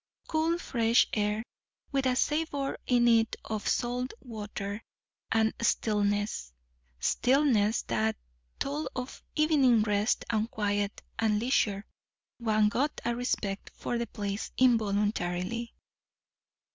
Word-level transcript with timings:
Cool 0.27 0.57
fresh 0.57 1.05
air, 1.13 1.43
with 1.91 2.07
a 2.07 2.15
savour 2.15 2.75
in 2.87 3.07
it 3.07 3.35
of 3.45 3.67
salt 3.67 4.13
water; 4.19 4.81
and 5.31 5.53
stillness 5.61 6.53
stillness 6.99 7.83
that 7.83 8.15
told 8.57 8.87
of 8.95 9.21
evening 9.35 9.83
rest, 9.83 10.25
and 10.31 10.49
quiet, 10.49 11.03
and 11.19 11.37
leisure. 11.37 11.85
One 12.39 12.67
got 12.67 12.99
a 13.05 13.15
respect 13.15 13.69
for 13.75 13.99
the 13.99 14.07
place 14.07 14.49
involuntarily. 14.57 15.75